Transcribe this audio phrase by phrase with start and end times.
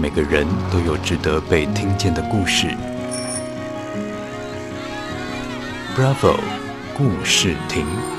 [0.00, 2.68] 每个人都有值得被听见的故事。
[5.96, 6.38] Bravo，
[6.96, 8.17] 故事亭。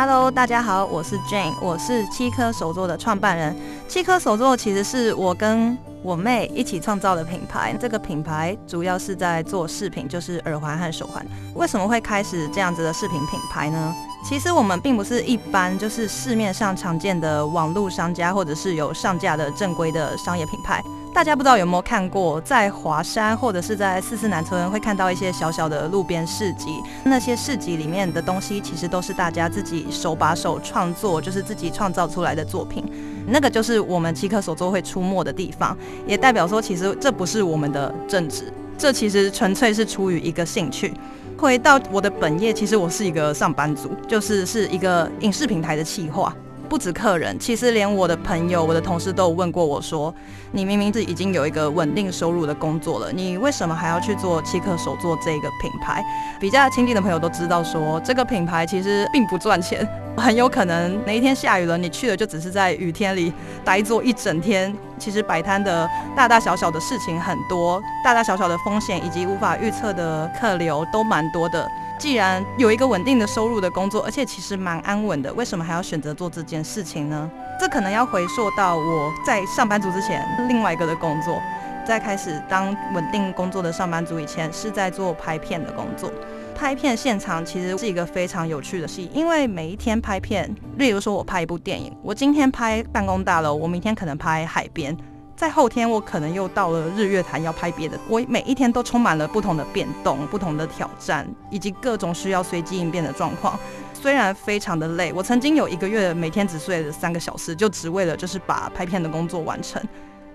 [0.00, 3.56] Hello，大家好，我是 Jane，我是七颗手作的创办人。
[3.88, 7.76] 七颗手作其实是我跟我妹一起创造的品牌。
[7.80, 11.26] 这个品牌主要是在做饰品，就是耳环和手环。
[11.56, 13.92] 为什么会开始这样子的饰品品牌呢？
[14.24, 20.80] 其实我们并不是一般就是市面上常见的网络商家，或者是有上架的正规的商业品牌。
[21.18, 32.84] 大家不知道有没有看过，在华山或者是在四四南村会看到一些小小的路边市集，那些市集里面的东西其实都是大家自己手把手创作，就是自己创造出来的作品。
[33.26, 35.76] 那个就是我们七颗手作会出没的地方，
[36.06, 38.44] 也代表说其实这不是我们的正职，
[38.78, 40.94] 这其实纯粹是出于一个兴趣。
[41.36, 46.32] 回到我的本业，其实我是一个上班族，就是是一个影视平台的企划。
[46.68, 50.14] 不止客人，其实连我的朋友、我的同事都有问过我说
[50.52, 56.04] ：“你明明是已经有一个稳定收入的工作了，你为什么还要去做七客手作这个品牌？”
[56.38, 63.32] 比较亲近的朋友都知道说，这个品牌其实并不赚钱，很有可能哪一天下雨了，你去了就只是在雨天里
[63.64, 64.74] 呆坐一整天。
[64.98, 71.70] 其实摆摊的大大小小的事情很多，大大小小的风险以及无法预测的客流都蛮多的。
[71.98, 77.30] 既然有一个稳定的收入的工作，而且其实蛮安稳的，为什么还要选择做这件事情呢？
[77.60, 81.40] 这可能要回溯到我在上班族之前另外一个的工作，
[81.84, 86.10] 在开始当稳定工作的上班族以前，是在做拍片的工作。
[86.58, 94.94] 拍片现场其实是一个非常有趣的戏，因为每一天拍片，例如说我拍一部电影，我今天拍办公大楼，我明天可能拍海边。
[95.36, 97.96] 在后天，我可能又到了日月潭要拍别的。
[98.08, 103.56] 我每一天都充满了不同的变动、不同的挑战，以及各种需要随机应变的状况。
[103.94, 109.80] 虽然非常的累，我曾经有一个月每天只睡了三个小时，就只为了就是把拍片的工作完成，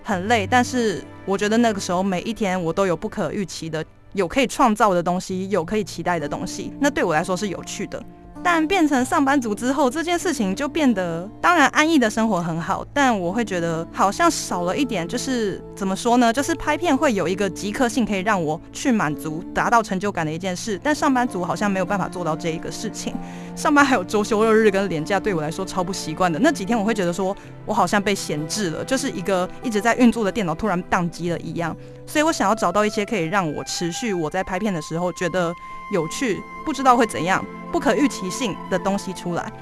[0.02, 0.46] 很累。
[0.46, 8.02] 但是我觉得那个时候每一天我都有不可预期的，有可以创造的东西，有可以期待的东西，那对我来说是有趣的。
[8.44, 16.30] 但变成上班族之后，这件事情就变得，当然安逸的生活很好，但我会觉得好像少了一点，就是怎么说呢？
[16.30, 23.14] 就是拍片会有一个即刻性，可以让我去满足、达到成就感的一件事，但上班族好像没有办法做到这一个事情。
[23.56, 26.38] 上班还有周休二日跟年假，对我来说超不习惯的。
[26.38, 27.34] 那几天我会觉得说，
[27.64, 31.74] 我好像被闲置了，就是一个一直在运作的电脑突然宕机了一样。
[32.06, 35.50] 所以我想要找到一些可以让我持续我在拍片的时候觉得
[35.94, 37.42] 有趣，不知道会怎样。
[37.74, 39.52] 不可预期性的东西出来。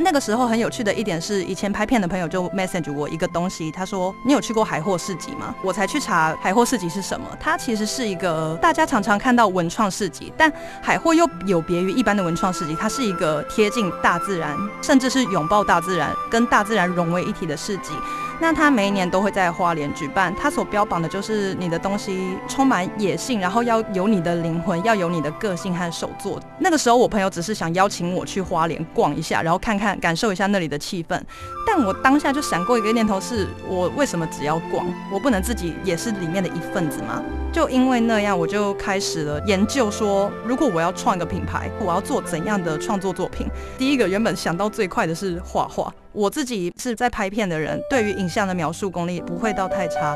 [0.00, 7.24] 那个时候很有趣的一点是，以前拍片的朋友就 message 我一个东西，他说：“你有去过海货市集吗？”我才去查海货市集是什么。
[7.38, 10.52] 它其实是一个大家常常看到文创市集，但
[10.82, 17.92] 海货又有别于一般的文创市集，它是一个贴近大自然，甚至是拥抱大自然，跟大自然融为一体的市集。
[18.40, 26.40] 那他每一年都会在花莲举办，他所标榜的就是你的东西充满野性，然后要有你的灵魂，要有你的个性和手作。
[26.58, 31.20] 那个时候我朋友只是想邀请我去花莲逛一下，然后看看感受一下那里的气氛。
[31.66, 34.84] 但我当下就闪过一个念头是：我为什么只要逛？
[35.12, 37.22] 我不能自己也是里面的一份子吗？
[37.52, 43.46] 就因为那样，我就开始了研究说，如果我要创一个品牌，我要做怎样的创作作品？
[43.78, 45.92] 第一个原本想到最快的是画画。
[46.12, 50.14] 我自己是在拍片的人，对于影像的描述功力不会到太差，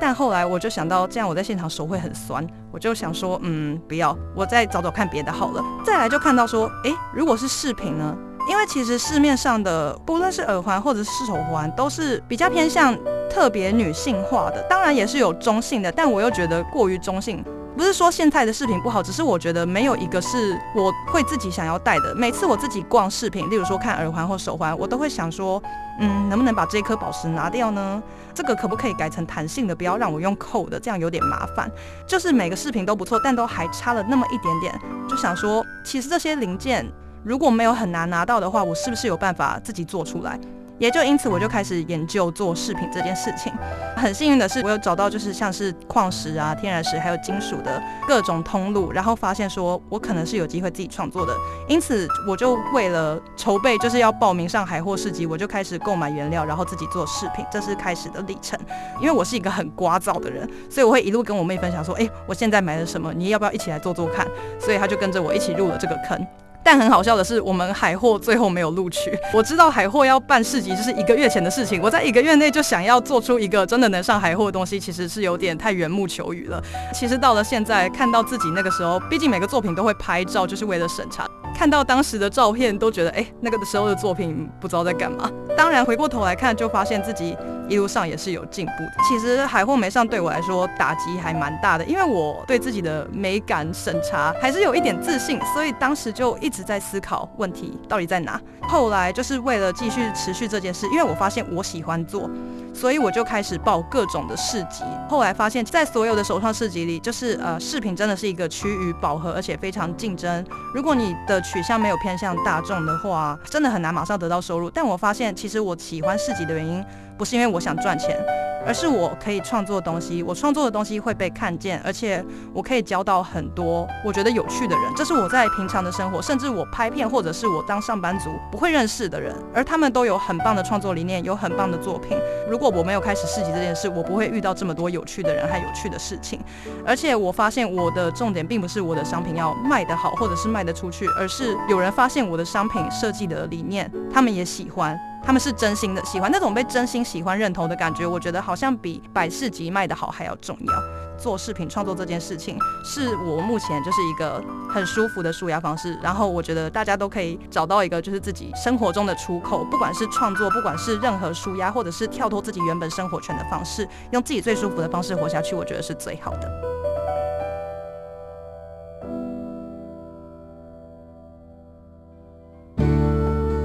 [0.00, 5.62] 但后来我就想到，这样我在现场手会很酸，我就想说，嗯，不要，我再找找看别的好了。
[5.84, 8.16] 再来就看到说，诶，如果是饰品呢？
[8.46, 12.94] 因为其实市面上的不论是耳环或者是手环，都是比较偏向
[13.30, 17.42] 特别女性化的，当然也是有中性的，但我又觉得过于中性。
[17.76, 22.14] 不是说现在的饰品不好，只是我觉得没有一个是我会自己想要戴的。
[22.14, 25.60] 每次我自己逛饰品，例如说看耳环或手环，我都会想说，
[25.98, 28.02] 嗯，能不能把这颗宝石拿掉呢？
[28.32, 31.70] 这个可不可以改成弹性的，不要让我用扣的，这样有点麻烦。
[32.06, 36.86] 就是每个饰品都不错，但都还差了那么一点点，就想说，其实这些零件
[37.24, 40.38] 如果没有很难拿到的话，我是不是有办法自己做出来？
[40.78, 43.52] 也就因此，我就开始研究做饰品这件事情。
[43.96, 51.32] 很幸运的是，我有找到就是像是矿石啊、天然石还有金属的各种通路，然后发现说我可能是有机会自己创作的。
[51.68, 58.58] 因此，我就为了筹备就是要报名上海货市集，我就开始购买原料，然后自己做饰品，这是开始的历程。
[59.00, 64.26] 因为我是一个很聒噪的人，所以我会一路跟我妹分享说：“哎，我现在买了什么，你要不要一起来做做看？”
[64.60, 66.26] 所以她就跟着我一起入了这个坑。
[66.64, 69.12] 但很好笑的是，我们海货最后没有录取。
[69.34, 76.62] 我知道海货要办市集就是一个月前的事情，我在一个月内就想要做出一个真的能上海货的东西，其实是有点太缘木求鱼了。
[76.92, 81.28] 其实到了现在，看到自己那个时候，毕竟每个作品都会拍照，就是为了审查。
[81.54, 85.30] 看到当时的照片，都觉得哎，那个时候的作品不知道在干嘛。
[85.56, 87.36] 当然回过头来看，就发现自己
[87.68, 88.92] 一路上也是有进步的。
[89.08, 98.40] 其实海货没上对我来说打击还蛮大的，因为我对自己的美感审查还是有一点自信，所以当时就一直在思考问题到底在哪。
[98.62, 102.30] 后来就是为了继续持续这件事，因为我发现我喜欢做，
[102.74, 104.82] 所以我就开始报各种的市集。
[105.08, 110.44] 后来发现，在所有的手创市集里，就是呃，饰品真的是一个趋于饱和，而且非常竞争。
[110.74, 114.68] 如果你的取向没有偏向大众的话，真的很难马上得到收入。
[114.68, 116.84] 但我发现，其实我喜欢市集的原因，
[117.16, 118.18] 不是因为我想赚钱。
[118.66, 122.24] 而是我可以创作东西，我创作的东西会被看见，而且
[122.54, 124.84] 我可以交到很多我觉得有趣的人。
[124.96, 132.16] 这是我在平常的生活，甚至我拍片或者是我当上班族不会认识的人，而他们都有很棒的创作理念，有很棒的作品。
[132.48, 136.40] 如果如果我没有开始市集这件事，我不会遇到这么多有趣的人和有趣的事情。
[136.82, 144.98] 而且我发现我的重点并不是我的商品要卖得好，或者是卖得出去，而是有人发现我的商品设计的理念，他们也喜欢。
[145.26, 150.72] 他们是真心的喜欢，那种被真心喜欢认同的感觉，我觉得好像比百事集卖得好还要重要。
[151.16, 155.98] 做视频创作这件事情，是我目前就是一个很舒服的舒压方式。
[156.02, 166.50] 然后我觉得大家都可以找到一个就是自己生活中的出口，不管是创作，不管是任何舒压，或者是跳脱自己原本生活圈的方式，用自己最舒服的方式活下去，我觉得是最好的。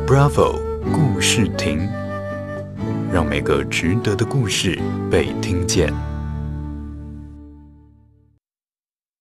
[0.08, 0.69] Bravo。
[0.92, 1.88] 故事亭，
[3.12, 4.80] 让每个值得的故事
[5.12, 5.94] 被听见。